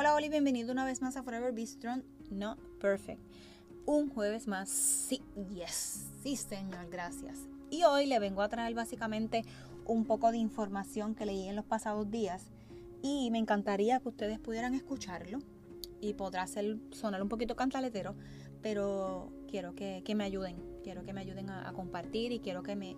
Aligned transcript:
Hola, 0.00 0.14
Oli, 0.14 0.28
bienvenido 0.28 0.70
una 0.70 0.84
vez 0.84 1.02
más 1.02 1.16
a 1.16 1.24
Forever 1.24 1.52
Be 1.52 1.66
Strong, 1.66 2.02
No 2.30 2.56
Perfect. 2.80 3.20
Un 3.84 4.08
jueves 4.08 4.46
más, 4.46 4.68
sí, 4.68 5.20
yes, 5.52 6.06
sí, 6.22 6.36
señor, 6.36 6.88
gracias. 6.88 7.40
Y 7.68 7.82
hoy 7.82 8.06
le 8.06 8.20
vengo 8.20 8.42
a 8.42 8.48
traer 8.48 8.74
básicamente 8.74 9.44
un 9.86 10.04
poco 10.04 10.30
de 10.30 10.36
información 10.36 11.16
que 11.16 11.26
leí 11.26 11.48
en 11.48 11.56
los 11.56 11.64
pasados 11.64 12.08
días 12.12 12.44
y 13.02 13.28
me 13.32 13.38
encantaría 13.38 13.98
que 13.98 14.08
ustedes 14.10 14.38
pudieran 14.38 14.76
escucharlo 14.76 15.40
y 16.00 16.14
podrá 16.14 16.46
ser, 16.46 16.76
sonar 16.92 17.20
un 17.20 17.28
poquito 17.28 17.56
cantaletero, 17.56 18.14
pero 18.62 19.32
quiero 19.50 19.74
que, 19.74 20.00
me 20.14 20.22
ayuden, 20.22 20.62
quiero 20.84 21.04
que 21.04 21.12
me 21.12 21.22
ayuden 21.22 21.50
a, 21.50 21.72
compartir 21.72 22.30
y 22.30 22.38
quiero 22.38 22.62
que 22.62 22.76
me, 22.76 22.94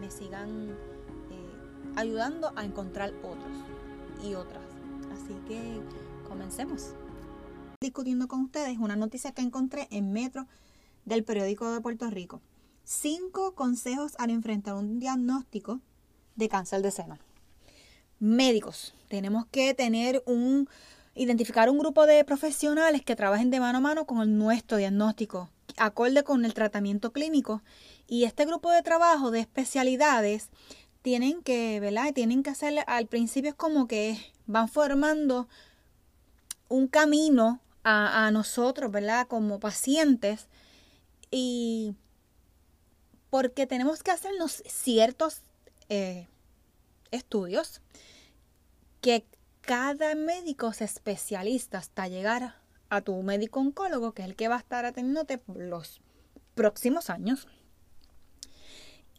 me, 0.00 0.10
sigan 0.10 0.70
eh, 0.70 1.94
ayudando 1.94 2.52
a 2.56 2.64
encontrar 2.64 3.12
otros 3.22 3.56
y 4.24 4.34
otras 4.34 4.61
Así 5.32 5.40
que 5.48 5.80
comencemos. 6.28 6.90
Discutiendo 7.80 8.28
con 8.28 8.42
ustedes 8.42 8.76
una 8.78 8.96
noticia 8.96 9.32
que 9.32 9.40
encontré 9.40 9.88
en 9.90 10.12
Metro 10.12 10.46
del 11.06 11.24
periódico 11.24 11.72
de 11.72 11.80
Puerto 11.80 12.10
Rico. 12.10 12.42
Cinco 12.84 13.54
consejos 13.54 14.12
al 14.18 14.28
enfrentar 14.28 14.74
un 14.74 14.98
diagnóstico 14.98 15.80
de 16.36 16.50
cáncer 16.50 16.82
de 16.82 16.90
seno. 16.90 17.18
Médicos, 18.18 18.94
tenemos 19.08 19.46
que 19.46 19.72
tener 19.72 20.22
un 20.26 20.68
identificar 21.14 21.70
un 21.70 21.78
grupo 21.78 22.04
de 22.04 22.24
profesionales 22.24 23.02
que 23.02 23.16
trabajen 23.16 23.50
de 23.50 23.60
mano 23.60 23.78
a 23.78 23.82
mano 23.82 24.06
con 24.06 24.20
el 24.20 24.36
nuestro 24.36 24.76
diagnóstico, 24.76 25.48
acorde 25.78 26.24
con 26.24 26.44
el 26.44 26.52
tratamiento 26.52 27.12
clínico. 27.12 27.62
Y 28.06 28.24
este 28.24 28.44
grupo 28.44 28.70
de 28.70 28.82
trabajo 28.82 29.30
de 29.30 29.40
especialidades 29.40 30.50
tienen 31.02 31.42
que, 31.42 31.80
¿verdad? 31.80 32.12
Tienen 32.14 32.42
que 32.42 32.50
hacer, 32.50 32.84
al 32.86 33.06
principio 33.06 33.50
es 33.50 33.56
como 33.56 33.86
que 33.86 34.18
van 34.46 34.68
formando 34.68 35.48
un 36.68 36.86
camino 36.86 37.60
a, 37.84 38.30
nosotros, 38.32 38.90
¿verdad? 38.90 39.26
Como 39.26 39.58
pacientes 39.58 40.46
y 41.30 41.94
porque 43.30 43.66
tenemos 43.66 44.02
que 44.02 44.12
hacernos 44.12 44.62
ciertos 44.66 45.42
eh, 45.88 46.28
estudios 47.10 47.80
que 49.00 49.24
cada 49.62 50.14
médico 50.14 50.72
se 50.72 50.84
especialista 50.84 51.78
hasta 51.78 52.08
llegar 52.08 52.56
a 52.88 53.00
tu 53.00 53.20
médico 53.22 53.60
oncólogo, 53.60 54.12
que 54.12 54.22
es 54.22 54.28
el 54.28 54.36
que 54.36 54.48
va 54.48 54.56
a 54.56 54.58
estar 54.58 54.84
atendiéndote 54.84 55.40
los 55.54 56.00
próximos 56.54 57.10
años. 57.10 57.48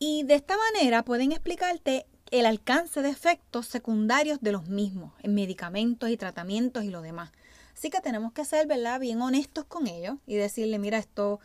Y 0.05 0.23
de 0.23 0.33
esta 0.33 0.55
manera 0.57 1.05
pueden 1.05 1.31
explicarte 1.31 2.05
el 2.29 2.45
alcance 2.45 3.01
de 3.01 3.07
efectos 3.07 3.67
secundarios 3.67 4.41
de 4.41 4.51
los 4.51 4.67
mismos 4.67 5.13
en 5.23 5.33
medicamentos 5.33 6.09
y 6.09 6.17
tratamientos 6.17 6.83
y 6.83 6.89
lo 6.89 7.01
demás. 7.01 7.31
Así 7.73 7.89
que 7.89 8.01
tenemos 8.01 8.33
que 8.33 8.43
ser, 8.43 8.67
¿verdad?, 8.67 8.99
bien 8.99 9.21
honestos 9.21 9.63
con 9.63 9.87
ellos 9.87 10.17
y 10.27 10.35
decirle, 10.35 10.77
mira, 10.77 10.97
esto 10.97 11.39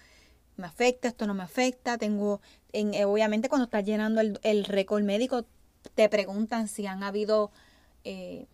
me 0.56 0.67
afecta, 0.67 1.06
esto 1.06 1.29
no 1.29 1.34
me 1.34 1.45
afecta. 1.45 1.98
Tengo, 1.98 2.41
en, 2.73 2.95
eh, 2.95 3.05
obviamente 3.05 3.48
cuando 3.48 3.67
estás 3.67 3.84
llenando 3.84 4.20
el, 4.20 4.64
récord 4.64 5.05
médico, 5.05 5.45
te 5.95 6.09
preguntan 6.09 6.67
si 6.67 6.84
han 6.89 7.05
habido 7.05 7.53
eh, 8.03 8.48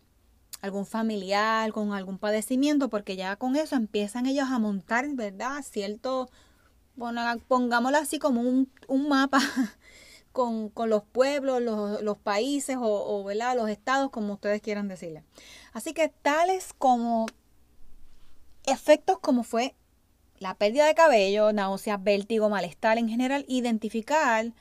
algún 0.60 0.84
familiar 0.84 1.72
con 1.72 1.94
algún 1.94 2.18
padecimiento, 2.18 2.90
porque 2.90 3.16
ya 3.16 3.36
con 3.36 3.56
eso 3.56 3.74
empiezan 3.74 4.26
ellos 4.26 4.50
a 4.50 4.58
montar, 4.58 5.08
¿verdad? 5.14 5.62
Cierto, 5.62 6.28
bueno, 6.94 7.22
pongámoslo 7.48 7.96
así 7.96 8.18
como 8.18 8.42
un, 8.42 8.70
un 8.86 9.08
mapa 9.08 9.40
con, 10.34 10.72
los 10.90 11.04
pueblos, 11.04 11.62
los, 11.62 12.18
países 12.18 12.76
o, 12.78 13.24
los 13.32 13.70
estados, 13.70 14.10
como 14.10 14.34
ustedes 14.34 14.60
quieran 14.60 14.88
decirle. 14.88 15.22
Así 15.72 15.94
que 15.94 16.08
tales 16.08 16.74
como 16.76 17.26
efectos 18.66 19.20
como 19.20 19.44
fue 19.44 19.76
la 20.40 20.56
pérdida 20.56 20.86
de 20.86 20.94
cabello, 20.96 21.52
náuseas, 21.52 22.02
vértigo, 22.02 22.50
malestar 22.50 22.98
en 22.98 23.08
general, 23.08 23.44
identificar, 23.46 24.52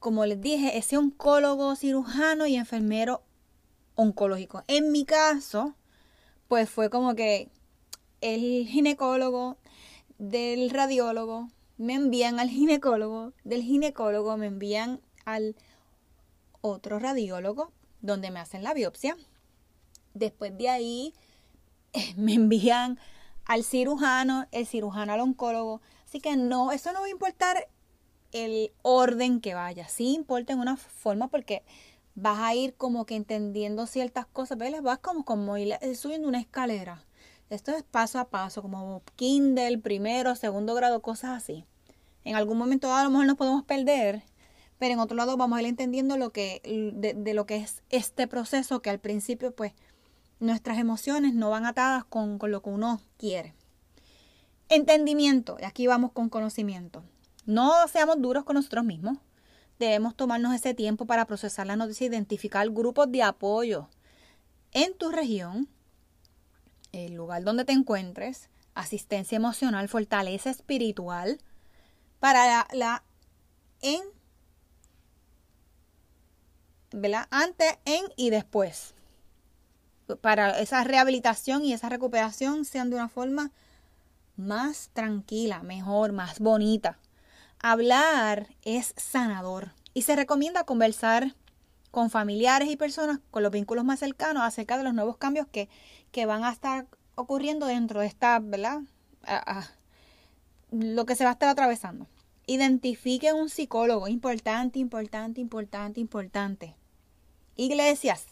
como 0.00 0.26
les 0.26 0.40
dije, 0.42 0.76
ese 0.76 0.98
oncólogo, 0.98 1.76
cirujano 1.76 2.46
y 2.46 2.56
enfermero 2.56 3.22
oncológico. 3.94 4.64
En 4.68 4.92
mi 4.92 5.06
caso, 5.06 5.74
pues 6.46 6.68
fue 6.68 6.90
como 6.90 7.14
que 7.14 7.48
el 8.20 8.66
ginecólogo 8.66 9.56
del 10.18 10.68
radiólogo, 10.68 11.48
me 11.76 11.94
envían 11.94 12.38
al 12.38 12.48
ginecólogo, 12.48 13.32
del 13.44 13.62
ginecólogo 13.62 14.36
me 14.36 14.46
envían 14.46 15.00
al 15.24 15.56
otro 16.60 16.98
radiólogo 16.98 17.72
donde 18.00 18.30
me 18.30 18.40
hacen 18.40 18.62
la 18.62 18.74
biopsia. 18.74 19.16
Después 20.14 20.56
de 20.56 20.68
ahí 20.68 21.14
me 22.16 22.34
envían 22.34 22.98
al 23.44 23.64
cirujano, 23.64 24.46
el 24.52 24.66
cirujano 24.66 25.12
al 25.12 25.20
oncólogo. 25.20 25.80
Así 26.04 26.20
que 26.20 26.36
no, 26.36 26.72
eso 26.72 26.92
no 26.92 27.00
va 27.00 27.06
a 27.06 27.10
importar 27.10 27.68
el 28.32 28.72
orden 28.82 29.40
que 29.40 29.54
vaya. 29.54 29.88
Sí 29.88 30.14
importa 30.14 30.52
en 30.52 30.60
una 30.60 30.76
forma 30.76 31.28
porque 31.28 31.62
vas 32.14 32.38
a 32.38 32.54
ir 32.54 32.74
como 32.74 33.06
que 33.06 33.16
entendiendo 33.16 33.86
ciertas 33.86 34.26
cosas. 34.26 34.58
Vas 34.82 34.98
como, 34.98 35.24
como 35.24 35.56
ir 35.56 35.76
subiendo 35.96 36.28
una 36.28 36.40
escalera. 36.40 37.04
Esto 37.50 37.72
es 37.72 37.82
paso 37.82 38.18
a 38.18 38.30
paso, 38.30 38.62
como 38.62 39.02
Kindle, 39.16 39.78
primero, 39.78 40.34
segundo 40.34 40.74
grado, 40.74 41.02
cosas 41.02 41.30
así. 41.30 41.64
En 42.24 42.36
algún 42.36 42.56
momento 42.56 42.92
a 42.92 43.04
lo 43.04 43.10
mejor 43.10 43.26
nos 43.26 43.36
podemos 43.36 43.64
perder, 43.64 44.22
pero 44.78 44.94
en 44.94 45.00
otro 45.00 45.16
lado 45.16 45.36
vamos 45.36 45.58
a 45.58 45.62
ir 45.62 45.68
entendiendo 45.68 46.16
lo 46.16 46.30
que, 46.30 46.60
de, 46.94 47.34
lo 47.34 47.46
que 47.46 47.56
es 47.56 47.82
este 47.90 48.26
proceso 48.26 48.80
que 48.80 48.90
al 48.90 48.98
principio 48.98 49.54
pues 49.54 49.72
nuestras 50.40 50.78
emociones 50.78 51.34
no 51.34 51.50
van 51.50 51.66
atadas 51.66 52.04
con, 52.04 52.38
con 52.38 52.50
lo 52.50 52.62
que 52.62 52.70
uno 52.70 53.00
quiere. 53.18 53.54
Entendimiento, 54.68 55.58
y 55.60 55.64
aquí 55.64 55.86
vamos 55.86 56.12
con 56.12 56.30
conocimiento. 56.30 57.04
No 57.44 57.86
seamos 57.88 58.20
duros 58.20 58.44
con 58.44 58.54
nosotros 58.54 58.84
mismos. 58.84 59.18
Debemos 59.78 60.16
tomarnos 60.16 60.54
ese 60.54 60.72
tiempo 60.72 61.04
para 61.04 61.26
procesar 61.26 61.66
la 61.66 61.76
noticia, 61.76 62.06
identificar 62.06 62.68
grupos 62.70 63.12
de 63.12 63.22
apoyo 63.22 63.88
en 64.72 64.96
tu 64.96 65.10
región 65.10 65.68
el 66.94 67.14
lugar 67.14 67.42
donde 67.42 67.64
te 67.64 67.72
encuentres, 67.72 68.48
asistencia 68.74 69.36
emocional, 69.36 69.88
fortaleza 69.88 70.50
espiritual, 70.50 71.38
para 72.20 72.66
la, 72.72 73.02
en, 73.82 74.00
¿verdad? 76.92 77.26
Antes, 77.30 77.78
en 77.84 78.04
y 78.16 78.30
después. 78.30 78.94
Para 80.20 80.58
esa 80.60 80.84
rehabilitación 80.84 81.64
y 81.64 81.72
esa 81.72 81.88
recuperación 81.88 82.64
sean 82.64 82.90
de 82.90 82.96
una 82.96 83.08
forma 83.08 83.50
más 84.36 84.90
tranquila, 84.92 85.62
mejor, 85.62 86.12
más 86.12 86.40
bonita. 86.40 86.98
Hablar 87.58 88.48
es 88.62 88.94
sanador 88.96 89.72
y 89.94 90.02
se 90.02 90.16
recomienda 90.16 90.64
conversar 90.64 91.34
con 91.94 92.10
familiares 92.10 92.68
y 92.68 92.76
personas 92.76 93.20
con 93.30 93.44
los 93.44 93.52
vínculos 93.52 93.84
más 93.84 94.00
cercanos 94.00 94.42
acerca 94.42 94.76
de 94.76 94.82
los 94.82 94.94
nuevos 94.94 95.16
cambios 95.16 95.46
que, 95.46 95.68
que 96.10 96.26
van 96.26 96.42
a 96.42 96.50
estar 96.50 96.88
ocurriendo 97.14 97.66
dentro 97.66 98.00
de 98.00 98.06
esta, 98.06 98.40
¿verdad? 98.40 98.80
lo 100.72 101.06
que 101.06 101.14
se 101.14 101.22
va 101.22 101.30
a 101.30 101.34
estar 101.34 101.48
atravesando. 101.48 102.08
Identifique 102.46 103.32
un 103.32 103.48
psicólogo, 103.48 104.08
importante, 104.08 104.80
importante, 104.80 105.40
importante, 105.40 106.00
importante. 106.00 106.74
Iglesias, 107.54 108.26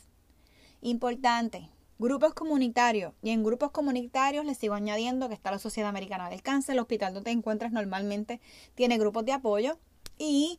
importante. 0.80 1.70
Grupos 2.00 2.34
comunitarios. 2.34 3.14
Y 3.22 3.30
en 3.30 3.44
grupos 3.44 3.70
comunitarios 3.70 4.44
les 4.44 4.58
sigo 4.58 4.74
añadiendo 4.74 5.28
que 5.28 5.34
está 5.34 5.52
la 5.52 5.60
Sociedad 5.60 5.88
Americana 5.88 6.28
del 6.28 6.42
Cáncer, 6.42 6.72
el 6.72 6.80
hospital 6.80 7.14
donde 7.14 7.30
te 7.30 7.38
encuentras 7.38 7.70
normalmente 7.70 8.40
tiene 8.74 8.98
grupos 8.98 9.24
de 9.24 9.34
apoyo. 9.34 9.78
Y 10.18 10.58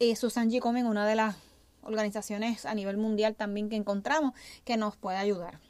eh, 0.00 0.16
Susan 0.16 0.50
G. 0.50 0.58
Komen, 0.58 0.86
una 0.86 1.06
de 1.06 1.14
las 1.14 1.36
organizaciones 1.84 2.66
a 2.66 2.74
nivel 2.74 2.96
mundial 2.96 3.34
también 3.34 3.68
que 3.68 3.76
encontramos 3.76 4.32
que 4.64 4.76
nos 4.76 4.96
puede 4.96 5.18
ayudar 5.18 5.60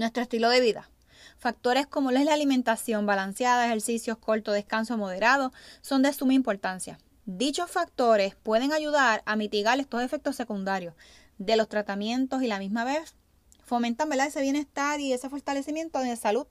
nuestro 0.00 0.22
estilo 0.22 0.48
de 0.48 0.60
vida. 0.60 0.90
Factores 1.38 1.86
como 1.86 2.10
la 2.10 2.20
alimentación 2.32 3.06
balanceada, 3.06 3.66
ejercicios 3.66 4.18
corto, 4.18 4.52
descanso 4.52 4.96
moderado 4.96 5.52
son 5.82 6.02
de 6.02 6.12
suma 6.12 6.34
importancia. 6.34 6.98
Dichos 7.26 7.70
factores 7.70 8.34
pueden 8.34 8.72
ayudar 8.72 9.22
a 9.26 9.36
mitigar 9.36 9.78
estos 9.78 10.02
efectos 10.02 10.36
secundarios 10.36 10.94
de 11.38 11.56
los 11.56 11.68
tratamientos 11.68 12.42
y 12.42 12.46
la 12.46 12.58
misma 12.58 12.84
vez 12.84 13.14
fomentan 13.62 14.10
ese 14.12 14.42
bienestar 14.42 15.00
y 15.00 15.12
ese 15.12 15.28
fortalecimiento 15.28 16.00
de 16.00 16.16
salud 16.16 16.46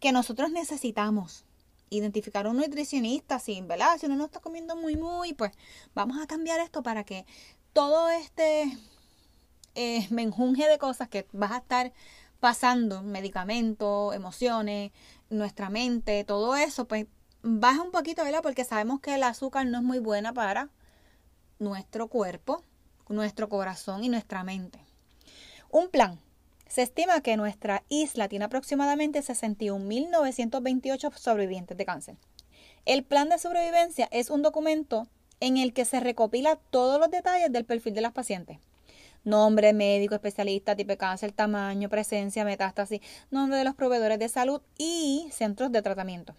que 0.00 0.12
nosotros 0.12 0.50
necesitamos. 0.50 1.44
Identificar 1.90 2.46
un 2.46 2.56
nutricionista, 2.56 3.38
sin, 3.38 3.68
¿verdad? 3.68 3.98
Si 3.98 4.06
uno 4.06 4.16
no 4.16 4.26
está 4.26 4.40
comiendo 4.40 4.76
muy, 4.76 4.96
muy, 4.96 5.32
pues 5.34 5.52
vamos 5.94 6.18
a 6.20 6.26
cambiar 6.26 6.60
esto 6.60 6.82
para 6.82 7.04
que 7.04 7.26
todo 7.72 8.08
este 8.10 8.76
eh, 9.74 10.06
menjunje 10.10 10.68
de 10.68 10.78
cosas 10.78 11.08
que 11.08 11.26
vas 11.32 11.52
a 11.52 11.58
estar 11.58 11.92
pasando, 12.40 13.02
medicamentos, 13.02 14.14
emociones, 14.14 14.92
nuestra 15.28 15.70
mente, 15.70 16.24
todo 16.24 16.56
eso, 16.56 16.86
pues 16.86 17.06
baja 17.42 17.82
un 17.82 17.90
poquito, 17.90 18.24
¿verdad? 18.24 18.42
Porque 18.42 18.64
sabemos 18.64 19.00
que 19.00 19.14
el 19.14 19.22
azúcar 19.22 19.66
no 19.66 19.78
es 19.78 19.84
muy 19.84 19.98
buena 19.98 20.32
para 20.32 20.70
nuestro 21.58 22.08
cuerpo, 22.08 22.64
nuestro 23.08 23.48
corazón 23.48 24.04
y 24.04 24.08
nuestra 24.08 24.42
mente. 24.44 24.80
Un 25.70 25.88
plan. 25.88 26.18
Se 26.66 26.82
estima 26.82 27.20
que 27.20 27.36
nuestra 27.36 27.82
isla 27.88 28.28
tiene 28.28 28.44
aproximadamente 28.44 29.20
61.928 29.20 31.12
sobrevivientes 31.16 31.76
de 31.76 31.84
cáncer. 31.84 32.16
El 32.86 33.04
plan 33.04 33.28
de 33.28 33.38
sobrevivencia 33.38 34.08
es 34.12 34.30
un 34.30 34.42
documento 34.42 35.08
en 35.40 35.56
el 35.56 35.72
que 35.72 35.84
se 35.84 36.00
recopila 36.00 36.56
todos 36.70 37.00
los 37.00 37.10
detalles 37.10 37.50
del 37.50 37.64
perfil 37.64 37.94
de 37.94 38.00
las 38.00 38.12
pacientes. 38.12 38.58
Nombre, 39.24 39.72
médico, 39.72 40.14
especialista, 40.14 40.76
tipo 40.76 40.90
de 40.90 40.96
cáncer, 40.96 41.32
tamaño, 41.32 41.88
presencia, 41.88 42.44
metástasis, 42.44 43.00
nombre 43.30 43.58
de 43.58 43.64
los 43.64 43.74
proveedores 43.74 44.18
de 44.18 44.28
salud 44.28 44.62
y 44.78 45.28
centros 45.32 45.72
de 45.72 45.82
tratamiento. 45.82 46.34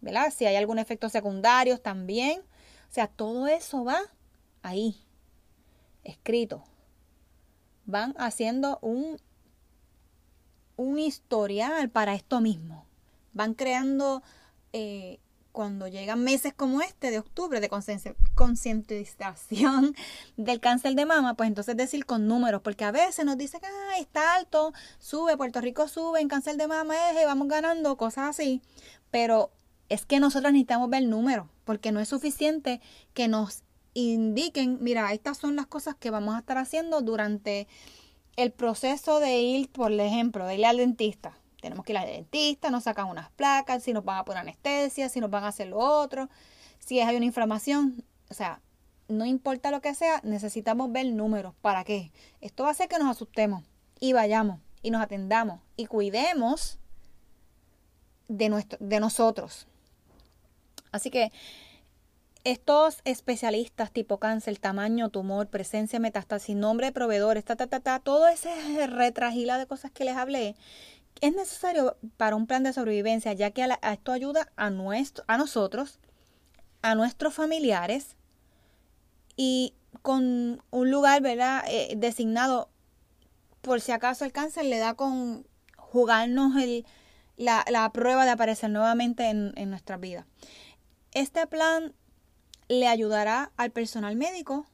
¿Verdad? 0.00 0.32
Si 0.34 0.46
hay 0.46 0.56
algún 0.56 0.78
efecto 0.78 1.08
secundario 1.08 1.78
también. 1.78 2.40
O 2.40 2.92
sea, 2.92 3.06
todo 3.06 3.46
eso 3.46 3.84
va 3.84 4.00
ahí, 4.62 4.96
escrito. 6.04 6.64
Van 7.84 8.14
haciendo 8.18 8.78
un 8.80 9.18
un 10.78 10.98
historial 10.98 11.90
para 11.90 12.14
esto 12.14 12.40
mismo. 12.40 12.86
Van 13.34 13.52
creando, 13.52 14.22
eh, 14.72 15.18
cuando 15.58 15.88
llegan 15.88 16.22
meses 16.22 16.54
como 16.54 16.82
este 16.82 17.10
de 17.10 17.18
octubre, 17.18 17.58
de 17.58 17.68
concientización 18.36 19.96
del 20.36 20.60
cáncer 20.60 20.94
de 20.94 21.04
mama, 21.04 21.34
pues 21.34 21.48
entonces 21.48 21.76
decir 21.76 22.06
con 22.06 22.28
números, 22.28 22.62
porque 22.62 22.84
a 22.84 22.92
veces 22.92 23.24
nos 23.24 23.36
dicen, 23.36 23.62
ah, 23.64 23.98
está 23.98 24.36
alto, 24.36 24.72
sube, 25.00 25.36
Puerto 25.36 25.60
Rico 25.60 25.88
sube 25.88 26.20
en 26.20 26.28
cáncer 26.28 26.58
de 26.58 26.68
mama, 26.68 26.94
eje, 27.10 27.26
vamos 27.26 27.48
ganando, 27.48 27.96
cosas 27.96 28.28
así. 28.28 28.62
Pero 29.10 29.50
es 29.88 30.06
que 30.06 30.20
nosotros 30.20 30.52
necesitamos 30.52 30.90
ver 30.90 31.02
números, 31.02 31.48
porque 31.64 31.90
no 31.90 31.98
es 31.98 32.08
suficiente 32.08 32.80
que 33.12 33.26
nos 33.26 33.64
indiquen, 33.94 34.78
mira, 34.80 35.12
estas 35.12 35.38
son 35.38 35.56
las 35.56 35.66
cosas 35.66 35.96
que 35.96 36.10
vamos 36.10 36.36
a 36.36 36.38
estar 36.38 36.56
haciendo 36.56 37.00
durante 37.00 37.66
el 38.36 38.52
proceso 38.52 39.18
de 39.18 39.40
ir, 39.40 39.68
por 39.72 39.90
ejemplo, 39.90 40.46
de 40.46 40.54
ir 40.54 40.66
al 40.66 40.76
dentista. 40.76 41.36
Tenemos 41.60 41.84
que 41.84 41.92
ir 41.92 41.98
al 41.98 42.06
dentista, 42.06 42.70
nos 42.70 42.84
sacan 42.84 43.08
unas 43.08 43.30
placas, 43.30 43.82
si 43.82 43.92
nos 43.92 44.04
van 44.04 44.18
a 44.18 44.24
poner 44.24 44.42
anestesia, 44.42 45.08
si 45.08 45.20
nos 45.20 45.30
van 45.30 45.44
a 45.44 45.48
hacer 45.48 45.68
lo 45.68 45.78
otro, 45.78 46.28
si 46.78 47.00
hay 47.00 47.16
una 47.16 47.26
inflamación. 47.26 48.04
O 48.30 48.34
sea, 48.34 48.60
no 49.08 49.24
importa 49.24 49.70
lo 49.70 49.80
que 49.80 49.94
sea, 49.94 50.20
necesitamos 50.22 50.92
ver 50.92 51.06
números. 51.06 51.54
¿Para 51.60 51.84
qué? 51.84 52.12
Esto 52.40 52.64
va 52.64 52.70
a 52.70 52.72
hacer 52.72 52.88
que 52.88 52.98
nos 52.98 53.10
asustemos 53.10 53.64
y 53.98 54.12
vayamos 54.12 54.60
y 54.82 54.90
nos 54.90 55.02
atendamos 55.02 55.60
y 55.76 55.86
cuidemos 55.86 56.78
de, 58.28 58.48
nuestro, 58.48 58.78
de 58.80 59.00
nosotros. 59.00 59.66
Así 60.92 61.10
que 61.10 61.32
estos 62.44 63.00
especialistas 63.04 63.90
tipo 63.90 64.18
cáncer, 64.18 64.58
tamaño, 64.58 65.10
tumor, 65.10 65.48
presencia, 65.48 65.98
metástasis, 65.98 66.56
nombre 66.56 66.86
de 66.86 66.92
proveedores, 66.92 67.44
ta, 67.44 67.56
ta, 67.56 67.66
ta, 67.66 67.80
ta, 67.80 67.98
todo 67.98 68.28
ese 68.28 68.86
retragila 68.86 69.58
de 69.58 69.66
cosas 69.66 69.90
que 69.90 70.04
les 70.04 70.16
hablé, 70.16 70.54
es 71.20 71.34
necesario 71.34 71.96
para 72.16 72.36
un 72.36 72.46
plan 72.46 72.62
de 72.62 72.72
sobrevivencia, 72.72 73.32
ya 73.32 73.50
que 73.50 73.66
esto 73.82 74.12
ayuda 74.12 74.52
a, 74.56 74.70
nuestro, 74.70 75.24
a 75.26 75.36
nosotros, 75.36 75.98
a 76.82 76.94
nuestros 76.94 77.34
familiares 77.34 78.16
y 79.36 79.74
con 80.02 80.62
un 80.70 80.90
lugar 80.90 81.22
¿verdad? 81.22 81.64
Eh, 81.68 81.94
designado, 81.96 82.70
por 83.62 83.80
si 83.80 83.92
acaso 83.92 84.24
el 84.24 84.32
cáncer 84.32 84.64
le 84.64 84.78
da 84.78 84.94
con 84.94 85.46
jugarnos 85.76 86.56
el, 86.56 86.86
la, 87.36 87.64
la 87.68 87.90
prueba 87.92 88.24
de 88.24 88.32
aparecer 88.32 88.70
nuevamente 88.70 89.28
en, 89.28 89.52
en 89.56 89.70
nuestra 89.70 89.96
vida. 89.96 90.26
Este 91.12 91.46
plan 91.46 91.94
le 92.68 92.86
ayudará 92.86 93.50
al 93.56 93.70
personal 93.70 94.14
médico 94.16 94.66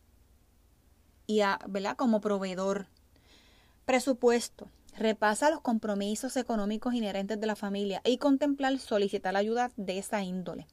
y 1.27 1.41
a, 1.41 1.59
¿verdad? 1.69 1.97
Como 1.97 2.21
proveedor. 2.21 2.87
Presupuesto. 3.87 4.69
Repasa 4.97 5.51
los 5.51 5.61
compromisos 5.61 6.37
económicos 6.37 6.95
inherentes 6.95 7.41
de 7.41 7.47
la 7.47 7.57
familia 7.57 8.01
y 8.05 8.19
contemplar 8.19 8.79
solicitar 8.79 9.37
ayuda 9.37 9.73
de 9.77 9.99
esa 9.99 10.23
índole 10.23 10.67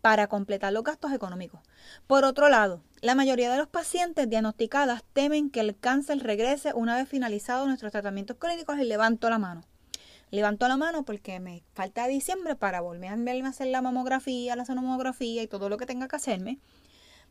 para 0.00 0.26
completar 0.26 0.72
los 0.72 0.84
gastos 0.84 1.12
económicos. 1.12 1.60
Por 2.06 2.24
otro 2.24 2.48
lado, 2.48 2.80
la 3.00 3.14
mayoría 3.14 3.50
de 3.50 3.58
los 3.58 3.68
pacientes 3.68 4.28
diagnosticadas 4.28 5.04
temen 5.12 5.50
que 5.50 5.60
el 5.60 5.78
cáncer 5.78 6.18
regrese 6.18 6.72
una 6.74 6.96
vez 6.96 7.08
finalizados 7.08 7.66
nuestros 7.66 7.92
tratamientos 7.92 8.36
clínicos 8.36 8.78
y 8.78 8.84
levanto 8.84 9.30
la 9.30 9.38
mano. 9.38 9.62
Levanto 10.30 10.66
la 10.66 10.76
mano 10.76 11.04
porque 11.04 11.38
me 11.38 11.62
falta 11.72 12.06
diciembre 12.08 12.56
para 12.56 12.80
volver 12.80 13.10
a 13.12 13.48
hacer 13.48 13.68
la 13.68 13.82
mamografía, 13.82 14.56
la 14.56 14.64
sonomografía 14.64 15.42
y 15.42 15.46
todo 15.46 15.68
lo 15.68 15.76
que 15.76 15.86
tenga 15.86 16.08
que 16.08 16.16
hacerme 16.16 16.58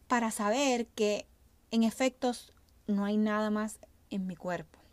para 0.07 0.31
saber 0.31 0.87
que 0.87 1.27
en 1.71 1.83
efectos 1.83 2.53
no 2.87 3.05
hay 3.05 3.17
nada 3.17 3.49
más 3.49 3.79
en 4.09 4.27
mi 4.27 4.35
cuerpo. 4.35 4.84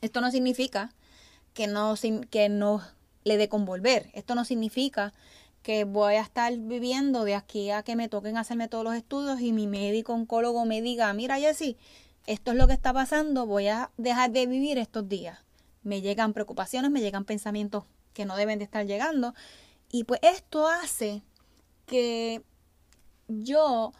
Esto 0.00 0.20
no 0.20 0.30
significa 0.30 0.92
que 1.54 1.66
no, 1.66 1.94
que 2.30 2.48
no 2.48 2.82
le 3.24 3.36
dé 3.36 3.48
con 3.48 3.64
volver. 3.64 4.10
Esto 4.14 4.34
no 4.34 4.44
significa 4.44 5.12
que 5.62 5.84
voy 5.84 6.14
a 6.14 6.22
estar 6.22 6.56
viviendo 6.56 7.24
de 7.24 7.34
aquí 7.34 7.70
a 7.70 7.82
que 7.82 7.96
me 7.96 8.08
toquen 8.08 8.36
hacerme 8.36 8.68
todos 8.68 8.84
los 8.84 8.94
estudios 8.94 9.40
y 9.40 9.52
mi 9.52 9.66
médico 9.66 10.14
oncólogo 10.14 10.64
me 10.64 10.80
diga, 10.80 11.12
mira 11.12 11.38
Jessy, 11.38 11.76
esto 12.26 12.52
es 12.52 12.56
lo 12.56 12.66
que 12.66 12.72
está 12.72 12.92
pasando, 12.94 13.46
voy 13.46 13.68
a 13.68 13.90
dejar 13.98 14.30
de 14.30 14.46
vivir 14.46 14.78
estos 14.78 15.06
días 15.08 15.38
me 15.82 16.00
llegan 16.00 16.32
preocupaciones, 16.32 16.90
me 16.90 17.00
llegan 17.00 17.24
pensamientos 17.24 17.84
que 18.12 18.24
no 18.24 18.36
deben 18.36 18.58
de 18.58 18.64
estar 18.64 18.86
llegando. 18.86 19.34
Y 19.90 20.04
pues 20.04 20.20
esto 20.22 20.66
hace 20.68 21.22
que 21.86 22.42
yo 23.28 23.92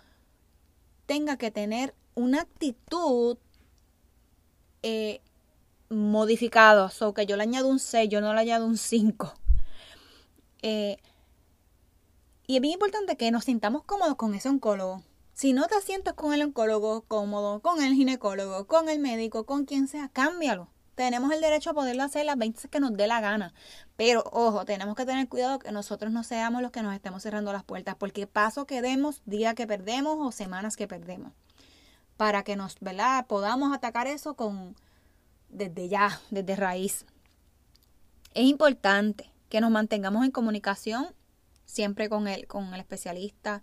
tenga 1.06 1.37
que 1.37 1.50
tener 1.50 1.94
una 2.14 2.43
actitud 2.43 3.38
eh, 4.82 5.20
modificada. 5.90 6.90
O 7.00 7.14
que 7.14 7.26
yo 7.26 7.37
le 7.37 7.42
añado 7.42 7.69
un 7.69 7.78
6, 7.78 8.08
yo 8.08 8.20
no 8.20 8.32
le 8.32 8.40
añado 8.40 8.66
un 8.66 8.78
5. 8.78 9.34
Eh, 10.62 10.96
y 12.46 12.56
es 12.56 12.62
bien 12.62 12.75
importante 12.75 13.16
que 13.16 13.31
nos 13.31 13.44
sintamos 13.44 13.84
cómodos 13.84 14.16
con 14.16 14.34
ese 14.34 14.48
oncólogo. 14.48 15.02
Si 15.34 15.52
no 15.52 15.66
te 15.66 15.81
sientes 15.82 16.14
con 16.14 16.32
el 16.32 16.42
oncólogo 16.42 17.02
cómodo, 17.02 17.60
con 17.60 17.82
el 17.82 17.94
ginecólogo, 17.94 18.66
con 18.66 18.88
el 18.88 18.98
médico, 18.98 19.44
con 19.44 19.64
quien 19.66 19.88
sea, 19.88 20.08
cámbialo 20.08 20.69
tenemos 21.00 21.32
el 21.32 21.40
derecho 21.40 21.70
a 21.70 21.72
poderlo 21.72 22.02
hacer 22.02 22.26
las 22.26 22.37
20 22.37 22.69
que 22.69 22.78
nos 22.78 22.94
dé 22.94 23.06
la 23.06 23.22
gana. 23.22 23.54
Pero 23.96 24.22
ojo, 24.32 24.66
tenemos 24.66 24.94
que 24.96 25.06
tener 25.06 25.26
cuidado 25.31 25.58
que 25.58 25.72
nosotros 25.72 26.12
no 26.12 26.25
seamos 26.25 26.60
los 26.60 26.72
que 26.72 26.82
nos 26.82 26.94
estemos 26.94 27.22
cerrando 27.22 27.54
las 27.54 27.64
puertas, 27.64 27.94
porque 27.96 28.26
paso 28.26 28.66
que 28.66 28.82
demos, 28.82 29.22
día 29.25 29.54
que 29.54 29.66
perdemos 29.66 30.19
o 30.20 30.31
semanas 30.31 30.76
que 30.76 30.87
perdemos. 30.87 31.32
Para 32.19 32.44
que 32.44 32.54
nos, 32.54 32.78
¿verdad? 32.81 33.26
Podamos 33.26 33.75
atacar 33.75 34.08
eso 34.08 34.34
con 34.34 34.76
desde 35.50 35.88
ya, 35.88 36.20
desde 36.31 36.56
raíz. 36.56 37.05
Es 38.35 38.44
importante 38.44 39.30
que 39.49 39.61
nos 39.61 39.71
mantengamos 39.71 40.25
en 40.25 40.30
comunicación 40.30 41.09
siempre 41.66 42.09
con 42.09 42.28
el, 42.28 42.47
con 42.47 42.73
el 42.75 42.80
especialista. 42.80 43.62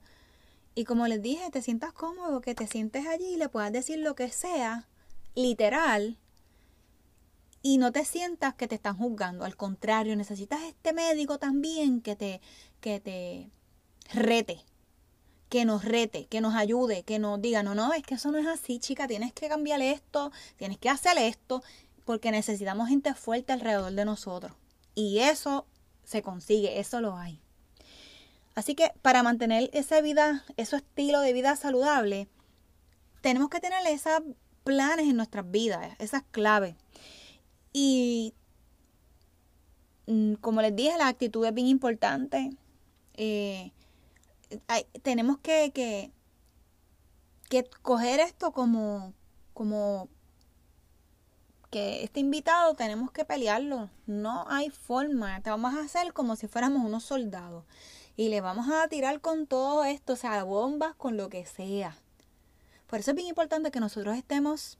Y 0.76 0.84
como 0.84 1.08
les 1.08 1.22
dije, 1.22 1.50
te 1.52 1.62
sientas 1.62 1.94
cómodo, 1.94 2.42
que 2.42 2.56
te 2.56 2.68
sientes 2.68 3.08
allí 3.08 3.34
y 3.34 3.38
le 3.38 3.50
puedas 3.50 3.72
decir 3.72 4.00
lo 4.00 4.16
que 4.16 4.30
sea, 4.30 4.88
literal, 5.36 6.18
y 7.62 7.78
no 7.78 7.92
te 7.92 8.06
sientas 8.06 8.54
que 8.56 8.68
te 8.68 8.76
están 8.76 8.98
juzgando. 8.98 9.44
Al 9.44 9.58
contrario, 9.58 10.16
necesitas 10.16 10.62
este 10.64 10.94
médico 10.94 11.38
también 11.38 12.02
que 12.02 12.16
te, 12.16 12.42
que 12.80 13.00
te 13.00 13.50
rete, 14.14 14.64
que 15.50 15.66
nos 15.66 15.86
rete, 15.86 16.26
que 16.26 16.42
nos 16.42 16.56
ayude, 16.56 17.04
que 17.04 17.20
nos 17.20 17.42
diga, 17.42 17.64
no, 17.64 17.76
no, 17.76 17.94
es 17.94 18.04
que 18.04 18.16
eso 18.16 18.32
no 18.32 18.38
es 18.38 18.48
así, 18.48 18.80
chica, 18.80 19.08
tienes 19.08 19.34
que 19.34 19.48
cambiar 19.48 19.82
esto, 19.82 20.32
tienes 20.58 20.78
que 20.78 20.90
hacer 20.90 21.18
esto, 21.18 21.64
porque 22.06 22.32
necesitamos 22.32 22.90
gente 22.90 23.14
fuerte 23.14 23.54
alrededor 23.54 23.94
de 23.94 24.06
nosotros. 24.06 24.54
Y 24.96 25.20
eso 25.20 25.66
se 26.04 26.22
consigue, 26.22 26.80
eso 26.80 27.02
lo 27.02 27.16
hay. 27.18 27.40
Así 28.56 28.76
que 28.76 28.92
para 29.02 29.24
mantener 29.24 29.70
esa 29.74 30.02
vida, 30.02 30.44
ese 30.58 30.78
estilo 30.78 31.22
de 31.22 31.34
vida 31.34 31.56
saludable, 31.56 32.28
tenemos 33.22 33.50
que 33.50 33.60
tener 33.60 33.86
esos 33.88 34.24
planes 34.64 35.08
en 35.08 35.16
nuestras 35.16 35.50
vidas, 35.50 35.96
esas 36.00 36.24
claves. 36.32 36.76
Y 37.72 38.34
mm, 40.08 40.34
como 40.36 40.62
les 40.62 40.76
dije, 40.76 40.98
la 40.98 41.08
actitud 41.08 41.46
es 41.46 41.54
bien 41.54 41.68
importante. 41.68 42.50
Eh, 43.14 43.72
tenemos 45.02 45.38
que, 45.40 45.72
que, 45.72 46.12
que, 47.50 47.64
coger 47.82 48.20
esto 48.20 48.52
como, 48.52 49.14
como 49.54 50.10
que 51.70 52.04
este 52.04 52.20
invitado 52.20 52.76
tenemos 52.76 53.12
que 53.12 53.26
pelearlo. 53.26 53.90
No 54.06 54.46
hay 54.50 54.70
forma. 54.70 55.42
Te 55.42 55.50
vamos 55.50 55.76
a 55.76 55.82
hacer 55.82 56.14
como 56.14 56.36
si 56.36 56.48
fuéramos 56.48 56.86
unos 56.86 57.04
soldados. 57.04 57.66
Y 58.16 58.30
le 58.30 58.42
vamos 58.42 58.68
a 58.70 58.88
tirar 58.88 59.22
con 59.22 59.46
todo 59.46 59.84
esto, 59.84 60.14
o 60.14 60.16
sea, 60.16 60.44
bombas, 60.44 60.96
con 60.96 61.18
lo 61.18 61.30
que 61.30 61.46
sea. 61.46 61.96
Por 62.88 63.00
eso 63.00 63.12
es 63.12 63.16
bien 63.16 63.28
importante 63.28 63.70
que 63.70 63.80
nosotros 63.80 64.16
estemos 64.18 64.80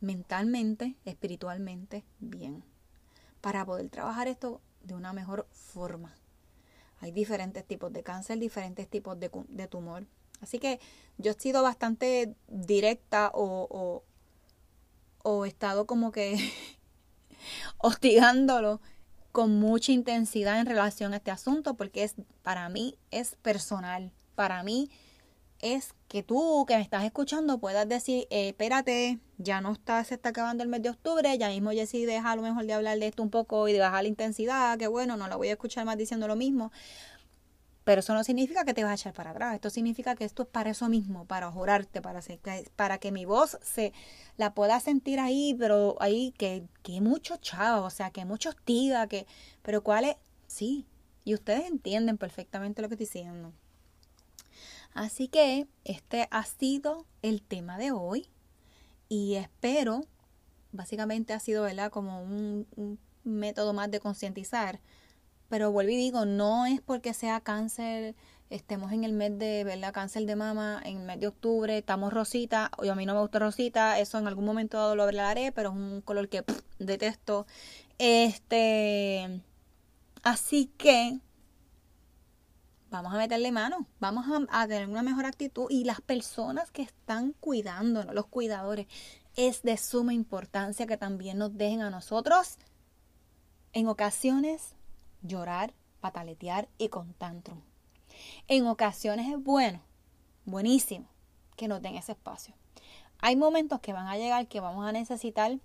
mentalmente, 0.00 0.96
espiritualmente 1.04 2.04
bien, 2.18 2.62
para 3.40 3.64
poder 3.64 3.88
trabajar 3.88 4.28
esto 4.28 4.60
de 4.82 4.94
una 4.94 5.12
mejor 5.12 5.46
forma. 5.50 6.14
Hay 7.02 7.10
diferentes 7.10 7.64
tipos 7.66 7.92
de 7.92 8.04
cáncer, 8.04 8.38
diferentes 8.38 8.88
tipos 8.88 9.18
de, 9.18 9.28
tumor. 9.66 10.06
Así 10.40 10.60
que 10.60 10.78
yo 11.18 11.32
he 11.32 11.34
sido 11.34 11.60
bastante 11.60 12.36
directa 12.46 13.32
o, 13.34 14.04
o, 15.24 15.44
he 15.44 15.48
estado 15.48 15.84
como 15.84 16.12
que 16.12 16.36
hostigándolo 17.78 18.80
con 19.32 19.58
mucha 19.58 19.90
intensidad 19.90 20.60
en 20.60 20.66
relación 20.66 21.12
a 21.12 21.16
este 21.16 21.32
asunto 21.32 21.74
porque 21.74 22.04
es 22.04 22.14
para 22.42 22.68
mí 22.68 22.96
es 23.10 23.34
personal. 23.42 24.12
Para 24.36 24.62
mí 24.62 24.88
es 25.58 25.94
que 26.06 26.22
tú 26.22 26.64
que 26.68 26.76
me 26.76 26.82
estás 26.82 27.02
escuchando 27.02 27.58
puedas 27.58 27.88
decir, 27.88 28.28
eh, 28.30 28.50
espérate, 28.50 29.18
ya 29.42 29.60
no 29.60 29.72
está, 29.72 30.02
se 30.04 30.14
está 30.14 30.30
acabando 30.30 30.62
el 30.62 30.68
mes 30.68 30.82
de 30.82 30.90
octubre, 30.90 31.36
ya 31.38 31.48
mismo 31.48 31.70
Jessy 31.70 32.04
deja 32.04 32.32
a 32.32 32.36
lo 32.36 32.42
mejor 32.42 32.66
de 32.66 32.72
hablar 32.72 32.98
de 32.98 33.06
esto 33.06 33.22
un 33.22 33.30
poco 33.30 33.68
y 33.68 33.72
de 33.72 33.80
bajar 33.80 34.02
la 34.02 34.08
intensidad, 34.08 34.78
que 34.78 34.86
bueno, 34.86 35.16
no 35.16 35.28
la 35.28 35.36
voy 35.36 35.48
a 35.48 35.52
escuchar 35.52 35.84
más 35.84 35.96
diciendo 35.96 36.28
lo 36.28 36.36
mismo. 36.36 36.72
Pero 37.84 38.00
eso 38.00 38.14
no 38.14 38.22
significa 38.22 38.64
que 38.64 38.74
te 38.74 38.84
vas 38.84 38.92
a 38.92 38.94
echar 38.94 39.12
para 39.12 39.30
atrás. 39.30 39.54
Esto 39.54 39.68
significa 39.68 40.14
que 40.14 40.24
esto 40.24 40.44
es 40.44 40.48
para 40.48 40.70
eso 40.70 40.88
mismo, 40.88 41.24
para 41.24 41.50
jurarte, 41.50 42.00
para, 42.00 42.20
para 42.76 42.98
que 42.98 43.10
mi 43.10 43.24
voz 43.24 43.58
se 43.60 43.92
la 44.36 44.54
pueda 44.54 44.78
sentir 44.78 45.18
ahí, 45.18 45.56
pero 45.58 45.96
ahí 46.00 46.32
que, 46.38 46.64
que 46.84 47.00
mucho 47.00 47.36
chavo, 47.38 47.86
o 47.86 47.90
sea, 47.90 48.10
que 48.10 48.24
mucho 48.24 48.50
hostiga, 48.50 49.08
que, 49.08 49.26
pero 49.62 49.82
cuál 49.82 50.04
es, 50.04 50.16
sí. 50.46 50.86
Y 51.24 51.34
ustedes 51.34 51.66
entienden 51.66 52.18
perfectamente 52.18 52.82
lo 52.82 52.88
que 52.88 52.94
estoy 52.94 53.06
diciendo. 53.06 53.52
Así 54.94 55.28
que 55.28 55.66
este 55.84 56.28
ha 56.30 56.44
sido 56.44 57.06
el 57.22 57.42
tema 57.42 57.78
de 57.78 57.92
hoy 57.92 58.28
y 59.12 59.34
espero, 59.34 60.06
básicamente 60.72 61.32
ha 61.32 61.40
sido, 61.40 61.64
¿verdad? 61.64 61.90
Como 61.90 62.22
un, 62.22 62.66
un 62.76 62.98
método 63.24 63.72
más 63.72 63.90
de 63.90 64.00
concientizar 64.00 64.80
pero 65.52 65.70
vuelvo 65.70 65.92
y 65.92 65.96
digo, 65.96 66.24
no 66.24 66.64
es 66.64 66.80
porque 66.80 67.12
sea 67.12 67.42
cáncer, 67.42 68.14
estemos 68.48 68.90
en 68.90 69.04
el 69.04 69.12
mes 69.12 69.38
de, 69.38 69.64
¿verdad? 69.64 69.92
Cáncer 69.92 70.24
de 70.24 70.34
mama, 70.34 70.80
en 70.82 71.00
el 71.00 71.02
mes 71.04 71.20
de 71.20 71.26
octubre, 71.26 71.76
estamos 71.76 72.10
rosita, 72.10 72.70
o 72.78 72.90
a 72.90 72.94
mí 72.94 73.04
no 73.04 73.12
me 73.12 73.20
gusta 73.20 73.38
rosita, 73.38 73.98
eso 73.98 74.18
en 74.18 74.26
algún 74.26 74.46
momento 74.46 74.78
dado 74.78 74.96
lo 74.96 75.02
hablaré, 75.02 75.52
pero 75.52 75.68
es 75.68 75.76
un 75.76 76.00
color 76.00 76.30
que 76.30 76.42
detesto. 76.78 77.46
Este, 77.98 79.42
así 80.22 80.72
que 80.78 81.18
vamos 82.92 83.14
a 83.14 83.16
meterle 83.16 83.50
mano, 83.50 83.86
vamos 84.00 84.26
a, 84.50 84.68
tener 84.68 84.86
una 84.86 85.02
mejor 85.02 85.24
actitud 85.24 85.66
y 85.70 85.84
las 85.84 86.02
personas 86.02 86.70
que 86.70 86.82
están 86.82 87.32
cuidándonos, 87.40 88.14
los 88.14 88.26
cuidadores, 88.26 88.86
es 89.34 89.62
de 89.62 89.78
suma 89.78 90.12
importancia 90.12 90.86
que 90.86 90.98
también 90.98 91.38
nos 91.38 91.56
dejen 91.56 91.80
a 91.80 91.90
nosotros 91.90 92.58
en 93.72 93.88
ocasiones 93.88 94.74
llorar, 95.22 95.72
pataletear 96.00 96.68
y 96.76 96.90
con 96.90 97.14
tantrum. 97.14 97.62
En 98.46 98.66
ocasiones 98.66 99.32
es 99.32 99.42
bueno, 99.42 99.80
buenísimo, 100.44 101.08
que 101.56 101.68
nos 101.68 101.80
den 101.80 101.96
ese 101.96 102.12
espacio. 102.12 102.54
Hay 103.20 103.36
momentos 103.36 103.80
que 103.80 103.94
van 103.94 104.06
a 104.06 104.18
llegar 104.18 104.48
que 104.48 104.60
vamos 104.60 104.84
a 104.84 104.92
necesitar 104.92 105.58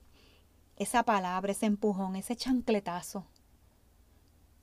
esa 0.77 1.03
palabra, 1.03 1.51
ese 1.51 1.65
empujón, 1.65 2.15
ese 2.15 2.37
chancletazo. 2.37 3.25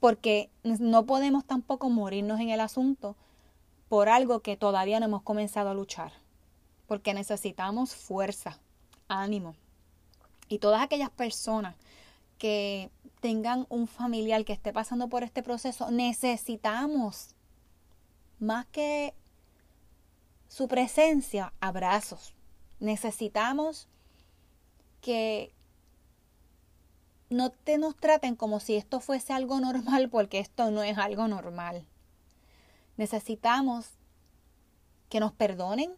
Porque 0.04 0.50
no 0.64 1.06
podemos 1.06 1.46
tampoco 1.46 1.88
morirnos 1.88 2.38
en 2.38 2.50
el 2.50 2.60
asunto 2.60 3.16
por 3.88 4.10
algo 4.10 4.40
que 4.40 4.54
todavía 4.54 5.00
no 5.00 5.06
hemos 5.06 5.22
comenzado 5.22 5.70
a 5.70 5.74
luchar. 5.74 6.12
Porque 6.86 7.14
necesitamos 7.14 7.94
fuerza, 7.94 8.58
ánimo. 9.08 9.54
Y 10.46 10.58
todas 10.58 10.82
aquellas 10.82 11.08
personas 11.08 11.74
que 12.36 12.90
tengan 13.20 13.64
un 13.70 13.86
familiar 13.86 14.44
que 14.44 14.52
esté 14.52 14.74
pasando 14.74 15.08
por 15.08 15.22
este 15.22 15.42
proceso, 15.42 15.90
necesitamos 15.90 17.28
más 18.38 18.66
que 18.66 19.14
su 20.48 20.68
presencia, 20.68 21.54
abrazos. 21.60 22.34
Necesitamos 22.78 23.88
que 25.00 25.54
no 27.34 27.50
te 27.50 27.78
nos 27.78 27.96
traten 27.96 28.36
como 28.36 28.60
si 28.60 28.76
esto 28.76 29.00
fuese 29.00 29.32
algo 29.32 29.60
normal, 29.60 30.08
porque 30.08 30.38
esto 30.38 30.70
no 30.70 30.82
es 30.82 30.96
algo 30.98 31.28
normal. 31.28 31.84
Necesitamos 32.96 33.90
que 35.08 35.20
nos 35.20 35.32
perdonen. 35.32 35.94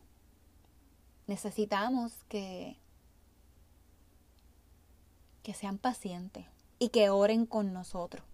Necesitamos 1.27 2.13
que 2.29 2.77
que 5.47 5.55
sean 5.55 5.79
pacientes 5.79 6.45
y 6.81 6.89
que 6.89 7.09
oren 7.09 7.47
con 7.47 7.73
nosotros. 7.73 8.25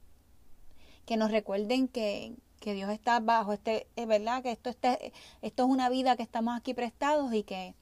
Que 1.04 1.18
nos 1.18 1.30
recuerden 1.30 1.86
que, 1.86 2.32
Dios 2.62 2.88
está 2.88 3.20
bajo 3.20 3.52
este, 3.52 3.86
es 3.96 4.06
verdad 4.06 4.42
que 4.42 4.50
esto, 4.50 4.70
este, 4.70 5.12
esto 5.42 5.64
es 5.64 5.68
una 5.68 5.90
vida 5.90 6.16
que 6.16 6.22
estamos 6.22 6.56
aquí 6.56 6.72
prestados 6.72 7.34
y 7.34 7.42
que 7.42 7.74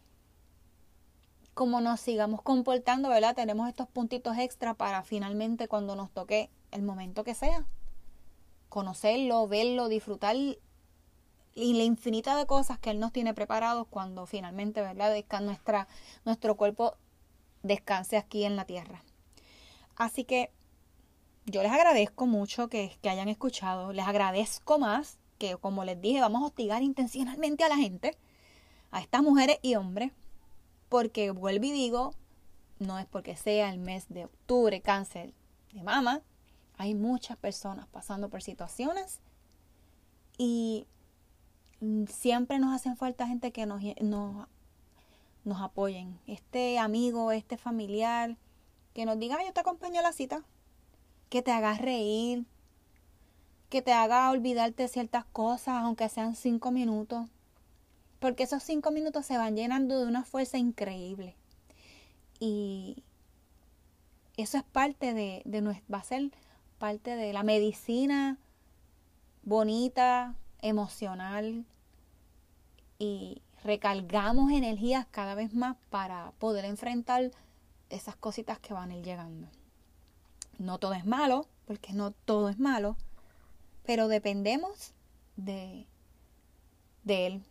como 1.61 1.83
nos 1.83 2.01
sigamos 2.01 2.41
comportando, 2.41 3.11
¿verdad? 3.11 3.35
Tenemos 3.35 3.69
estos 3.69 3.87
puntitos 3.87 4.39
extra 4.39 4.73
para 4.73 5.03
finalmente 5.03 5.69
cuando 5.69 5.95
nos 5.95 6.11
toque 6.11 6.49
el 6.71 6.81
momento 6.81 7.23
que 7.23 7.35
sea. 7.35 7.67
Conocerlo, 8.71 9.47
verlo, 9.47 9.91
disfrutar 9.91 10.37
y 10.37 10.57
la 11.55 11.83
infinita 11.83 12.35
de 12.39 12.47
cosas 12.47 12.79
que 12.79 12.89
Él 12.89 12.99
nos 12.99 13.13
tiene 13.13 13.35
preparados 13.35 13.87
cuando 13.91 14.25
finalmente, 14.25 14.81
¿verdad? 14.81 15.15
Nuestra, 15.43 15.87
nuestro 16.25 16.57
cuerpo 16.57 16.97
descanse 17.63 18.17
aquí 18.17 18.45
en 18.45 18.57
la 18.57 18.65
tierra. 18.65 19.05
Así 19.97 20.25
que 20.25 20.51
yo 21.45 21.63
les 21.63 21.73
agradezco 21.73 22.27
mucho 22.27 22.71
que, 22.71 22.97
hayan 23.03 23.29
escuchado. 23.29 23.93
Les 23.93 24.09
agradezco 24.09 24.79
más 24.79 25.19
que, 25.37 25.59
como 25.59 25.85
les 25.85 26.01
dije, 26.01 26.23
vamos 26.23 26.41
a 26.41 26.47
hostigar 26.47 26.83
intencionalmente 26.83 27.65
a 27.65 27.69
la 27.69 27.77
gente, 27.77 28.17
a 28.91 29.03
estas 29.03 29.23
mujeres 29.23 29.59
y 29.61 29.75
hombres, 29.75 30.13
porque 30.91 31.31
vuelvo 31.31 31.65
y 31.65 31.73
digo, 31.73 32.15
no 32.81 32.99
es 32.99 33.07
porque 33.07 33.37
sea 33.37 33.73
el 33.73 33.79
mes 33.79 34.07
de 34.11 34.27
octubre, 34.27 34.83
cáncer 34.83 35.33
de 35.73 35.83
mama, 35.83 36.21
hay 36.77 36.95
muchas 36.95 37.39
personas 37.39 37.87
pasando 37.87 38.29
por 38.29 38.43
situaciones 38.43 39.21
y 40.37 40.87
siempre 42.09 42.59
nos 42.59 42.75
hacen 42.75 42.97
falta 42.97 43.27
gente 43.27 43.53
que 43.53 43.67
nos, 43.67 43.81
nos, 44.01 45.61
apoyen. 45.61 46.19
Este 46.27 46.79
amigo, 46.79 47.33
este 47.33 47.57
familiar, 47.57 48.37
que 48.93 49.07
nos 49.07 49.19
diga, 49.19 49.39
yo 49.45 49.53
te 49.53 49.61
acompaño 49.61 50.01
a 50.01 50.03
la 50.03 50.13
cita, 50.13 50.43
que 51.29 51.43
te 51.43 51.53
haga 51.53 51.75
reír, 51.75 52.47
que 53.69 53.81
te 53.81 53.93
haga 53.93 54.31
olvidarte 54.31 54.89
ciertas 54.89 55.25
cosas, 55.27 55.83
aunque 55.83 56.09
sean 56.09 56.35
cinco 56.35 56.73
minutos, 56.73 57.29
porque 58.21 58.45
esos 58.45 58.63
cinco 58.63 58.93
minutos 58.93 59.27
se 59.27 59.37
van 59.37 59.57
llenando 59.57 59.99
de 59.99 60.07
una 60.07 60.25
fuerza 60.25 60.59
increíble. 60.59 61.37
Y 62.39 63.03
eso 64.37 64.57
es 64.59 64.65
parte 64.65 65.13
de, 65.13 65.43
de 65.45 65.61
va 65.93 65.99
a 65.99 66.05
ser 66.05 66.31
parte 66.79 67.17
de 67.17 67.33
la 67.33 67.43
medicina 67.43 68.39
bonita, 69.43 70.35
emocional 70.63 71.65
y 72.99 73.43
recargamos 73.65 74.53
energías 74.53 75.07
cada 75.11 75.35
vez 75.35 75.55
más 75.55 75.77
para 75.91 76.33
poder 76.39 76.65
enfrentar 76.65 77.31
esas 77.89 78.17
cositas 78.17 78.59
que 78.59 78.75
van 78.75 78.91
a 78.91 78.97
ir 78.97 79.05
llegando. 79.05 79.49
No 80.59 80.79
todo 80.79 80.93
es 80.95 81.07
malo, 81.07 81.47
porque 81.67 81.93
no 81.93 82.11
todo 82.11 82.49
es 82.49 82.59
malo, 82.59 82.97
pero 83.85 84.09
dependemos 84.09 84.93
de, 85.37 85.87
de 87.05 87.27
Él. 87.27 87.45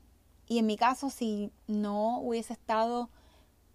Y 0.49 0.57
en 0.57 0.65
mi 0.65 0.75
caso, 0.75 1.09
si 1.09 1.51
no 1.67 2.19
hubiese 2.19 2.51
estado 2.51 3.09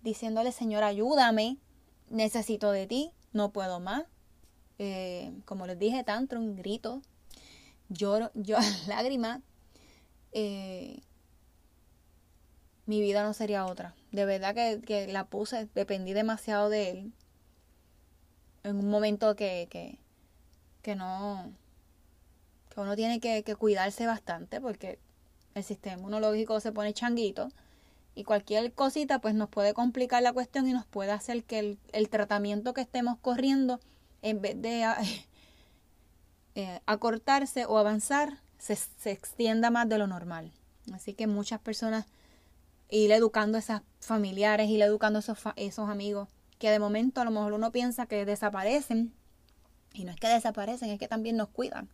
diciéndole, 0.02 0.52
Señor, 0.52 0.84
ayúdame, 0.84 1.56
necesito 2.10 2.70
de 2.72 2.86
ti, 2.86 3.12
no 3.32 3.52
puedo 3.52 3.80
más. 3.80 4.04
Eh, 4.78 5.32
como 5.46 5.66
les 5.66 5.78
dije, 5.78 6.04
tanto 6.04 6.36
un 6.36 6.56
grito, 6.56 7.00
lloro, 7.88 8.30
yo 8.34 8.58
lágrimas, 8.88 9.40
eh, 10.32 11.00
mi 12.86 13.00
vida 13.00 13.22
no 13.22 13.32
sería 13.32 13.64
otra. 13.64 13.94
De 14.12 14.24
verdad 14.26 14.54
que, 14.54 15.06
la 15.06 15.26
puse, 15.26 15.68
dependí 15.74 16.12
demasiado 16.12 16.68
de 16.68 16.90
él. 16.90 17.12
En 18.64 18.76
un 18.78 18.90
momento 18.90 19.36
que, 19.36 19.68
que, 19.70 19.98
que 20.82 20.96
no, 20.96 21.52
que 22.74 22.80
uno 22.80 22.96
tiene 22.96 23.20
que, 23.20 23.42
cuidarse 23.56 24.06
bastante 24.06 24.60
porque 24.60 24.98
el 25.54 25.64
sistema 25.64 25.98
inmunológico 25.98 26.60
se 26.60 26.72
pone 26.72 26.92
changuito 26.92 27.48
y 28.14 28.24
cualquier 28.24 28.72
cosita 28.72 29.20
pues 29.20 29.34
nos 29.34 29.48
puede 29.48 29.74
complicar 29.74 30.22
la 30.22 30.32
cuestión 30.32 30.68
y 30.68 30.72
nos 30.72 30.86
puede 30.86 31.12
hacer 31.12 31.44
que 31.44 31.78
el, 31.92 32.08
tratamiento 32.08 32.74
que 32.74 32.80
estemos 32.80 33.18
corriendo 33.18 33.80
en 34.22 34.40
vez 34.40 34.60
de 34.60 34.84
eh, 36.54 36.80
acortarse 36.86 37.66
o 37.66 37.78
avanzar 37.78 38.38
se, 38.58 38.76
se 38.76 39.10
extienda 39.10 39.70
más 39.70 39.88
de 39.88 39.98
lo 39.98 40.06
normal. 40.06 40.52
Así 40.92 41.14
que 41.14 41.26
muchas 41.26 41.60
personas 41.60 42.06
ir 42.90 43.10
educando 43.12 43.56
a 43.56 43.60
esas 43.60 43.82
familiares, 44.00 44.68
ir 44.68 44.82
educando 44.82 45.18
a 45.18 45.20
esos, 45.20 45.38
esos 45.56 45.88
amigos, 45.88 46.28
que 46.58 46.70
de 46.70 46.78
momento 46.78 47.20
a 47.20 47.24
lo 47.24 47.30
mejor 47.30 47.52
uno 47.52 47.72
piensa 47.72 48.06
que 48.06 48.24
desaparecen, 48.24 49.12
y 49.92 50.04
no 50.04 50.12
es 50.12 50.16
que 50.18 50.28
desaparecen, 50.28 50.90
es 50.90 50.98
que 50.98 51.08
también 51.08 51.36
nos 51.36 51.48
cuidan, 51.48 51.88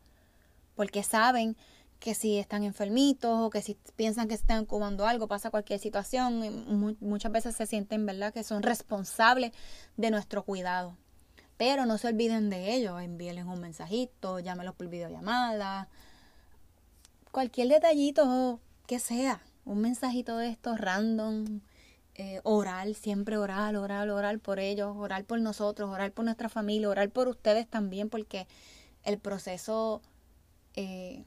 porque 0.75 1.03
saben 1.03 1.57
que 2.01 2.15
si 2.15 2.39
están 2.39 2.65
enfermitos 2.65 3.39
o 3.39 3.51
que 3.51 3.61
si 3.61 3.77
piensan 3.95 4.27
que 4.27 4.35
están 4.35 4.63
incubando 4.63 5.07
algo, 5.07 5.29
pasa 5.29 5.51
cualquier 5.51 5.79
situación, 5.79 6.97
muchas 7.01 7.31
veces 7.31 7.55
se 7.55 7.67
sienten, 7.67 8.07
¿verdad?, 8.07 8.33
que 8.33 8.43
son 8.43 8.63
responsables 8.63 9.53
de 9.99 10.11
nuestro 10.11 10.43
cuidado. 10.43 10.97
Pero 11.59 11.85
no 11.85 11.99
se 11.99 12.09
olviden 12.09 12.49
de 12.49 12.75
ellos, 12.75 13.01
envíenles 13.03 13.45
un 13.45 13.61
mensajito, 13.61 14.41
llámelos 14.41 14.75
por 14.75 14.89
videollamada, 14.89 15.89
cualquier 17.31 17.69
detallito 17.69 18.61
que 18.87 18.99
sea, 18.99 19.43
un 19.67 19.83
mensajito 19.83 20.39
de 20.39 20.49
estos 20.49 20.81
random, 20.81 21.61
eh, 22.15 22.41
oral, 22.45 22.95
siempre 22.95 23.37
oral, 23.37 23.77
oral, 23.77 24.09
oral 24.09 24.39
por 24.39 24.59
ellos, 24.59 24.97
oral 24.97 25.25
por 25.25 25.39
nosotros, 25.39 25.91
oral 25.91 26.13
por 26.13 26.25
nuestra 26.25 26.49
familia, 26.49 26.89
oral 26.89 27.11
por 27.11 27.29
ustedes 27.29 27.69
también, 27.69 28.09
porque 28.09 28.47
el 29.05 29.19
proceso 29.19 30.01
eh, 30.75 31.25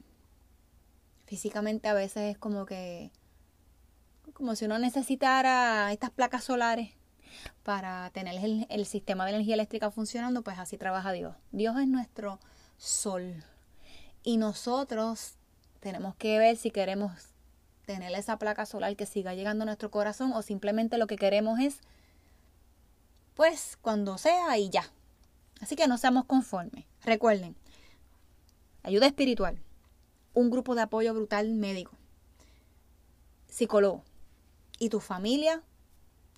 físicamente 1.26 1.88
a 1.88 1.94
veces 1.94 2.32
es 2.32 2.38
como 2.38 2.66
que, 2.66 3.10
como 4.32 4.54
si 4.56 4.64
uno 4.64 4.78
necesitara 4.78 5.92
estas 5.92 6.10
placas 6.10 6.44
solares 6.44 6.90
para 7.62 8.10
tener 8.10 8.66
el, 8.68 8.86
sistema 8.86 9.24
de 9.24 9.32
energía 9.32 9.54
eléctrica 9.54 9.90
funcionando, 9.90 10.42
pues 10.42 10.58
así 10.58 10.78
trabaja 10.78 11.12
Dios. 11.12 11.34
Dios 11.52 11.76
es 11.78 11.88
nuestro 11.88 12.38
sol. 12.76 13.44
Y 14.22 14.36
nosotros 14.36 15.34
tenemos 15.80 16.14
que 16.16 16.38
ver 16.38 16.56
si 16.56 16.70
queremos 16.70 17.12
tener 17.86 18.14
esa 18.14 18.38
placa 18.38 18.64
solar 18.66 18.96
que 18.96 19.06
siga 19.06 19.34
llegando 19.34 19.62
a 19.62 19.66
nuestro 19.66 19.90
corazón 19.90 20.32
o 20.32 20.42
simplemente 20.42 20.98
lo 20.98 21.06
que 21.06 21.16
queremos 21.16 21.58
es, 21.60 21.80
pues, 23.34 23.76
cuando 23.80 24.16
sea 24.16 24.56
y 24.58 24.70
ya. 24.70 24.90
Así 25.60 25.76
que 25.76 25.88
no 25.88 25.98
seamos 25.98 26.24
conformes. 26.24 26.84
Recuerden, 27.04 27.56
ayuda 28.82 29.06
espiritual, 29.06 29.58
un 30.34 30.50
grupo 30.50 30.74
de 30.74 30.82
apoyo 30.82 31.14
brutal 31.14 31.50
médico, 31.54 31.92
psicólogo, 33.48 34.02
y 34.78 34.88
tu 34.88 35.00
familia, 35.00 35.62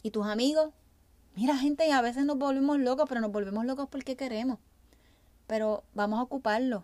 y 0.02 0.10
tus 0.10 0.26
amigos, 0.26 0.72
Mira, 1.36 1.54
gente, 1.58 1.92
a 1.92 2.00
veces 2.00 2.24
nos 2.24 2.38
volvemos 2.38 2.78
locos, 2.78 3.04
pero 3.06 3.20
nos 3.20 3.30
volvemos 3.30 3.66
locos 3.66 3.88
porque 3.90 4.16
queremos. 4.16 4.58
Pero 5.46 5.84
vamos 5.92 6.18
a 6.18 6.22
ocuparlo. 6.22 6.82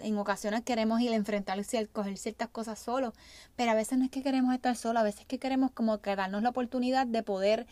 En 0.00 0.18
ocasiones 0.18 0.62
queremos 0.64 1.00
ir 1.00 1.12
a 1.12 1.14
enfrentarse 1.14 1.80
y 1.80 1.86
coger 1.86 2.18
ciertas 2.18 2.48
cosas 2.50 2.78
solos, 2.78 3.14
pero 3.56 3.70
a 3.70 3.74
veces 3.74 3.98
no 3.98 4.04
es 4.04 4.10
que 4.10 4.22
queremos 4.22 4.54
estar 4.54 4.76
solos, 4.76 5.00
a 5.00 5.04
veces 5.04 5.22
es 5.22 5.26
que 5.26 5.38
queremos 5.38 5.70
como 5.70 5.98
que 6.02 6.14
darnos 6.14 6.42
la 6.42 6.50
oportunidad 6.50 7.06
de 7.06 7.22
poder 7.22 7.66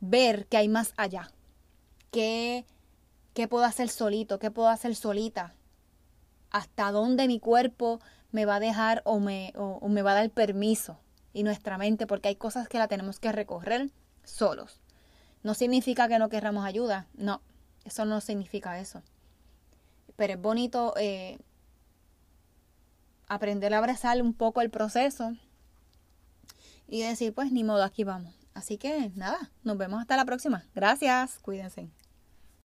ver 0.00 0.46
que 0.46 0.58
hay 0.58 0.68
más 0.68 0.92
allá. 0.98 1.30
¿Qué, 2.10 2.66
qué 3.32 3.48
puedo 3.48 3.64
hacer 3.64 3.88
solito? 3.88 4.38
¿Qué 4.38 4.50
puedo 4.50 4.68
hacer 4.68 4.94
solita? 4.94 5.54
¿Hasta 6.54 6.92
dónde 6.92 7.26
mi 7.26 7.40
cuerpo 7.40 7.98
me 8.30 8.46
va 8.46 8.56
a 8.56 8.60
dejar 8.60 9.02
o 9.04 9.18
me, 9.18 9.52
o 9.56 9.88
me 9.88 10.02
va 10.02 10.12
a 10.12 10.14
dar 10.14 10.30
permiso? 10.30 11.00
Y 11.32 11.42
nuestra 11.42 11.78
mente, 11.78 12.06
porque 12.06 12.28
hay 12.28 12.36
cosas 12.36 12.68
que 12.68 12.78
la 12.78 12.86
tenemos 12.86 13.18
que 13.18 13.32
recorrer 13.32 13.90
solos. 14.22 14.80
No 15.42 15.54
significa 15.54 16.06
que 16.06 16.20
no 16.20 16.28
querramos 16.28 16.64
ayuda, 16.64 17.08
no, 17.14 17.42
eso 17.84 18.04
no 18.04 18.20
significa 18.20 18.78
eso. 18.78 19.02
Pero 20.14 20.34
es 20.34 20.40
bonito 20.40 20.94
eh, 20.96 21.38
aprender 23.26 23.74
a 23.74 23.78
abrazar 23.78 24.22
un 24.22 24.32
poco 24.32 24.60
el 24.60 24.70
proceso 24.70 25.32
y 26.86 27.02
decir, 27.02 27.34
pues 27.34 27.50
ni 27.50 27.64
modo, 27.64 27.82
aquí 27.82 28.04
vamos. 28.04 28.32
Así 28.54 28.78
que 28.78 29.10
nada, 29.16 29.50
nos 29.64 29.76
vemos 29.76 30.00
hasta 30.00 30.16
la 30.16 30.24
próxima. 30.24 30.64
Gracias, 30.72 31.40
cuídense. 31.40 31.90